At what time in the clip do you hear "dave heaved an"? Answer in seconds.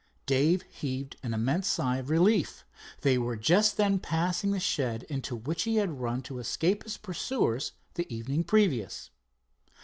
0.25-1.31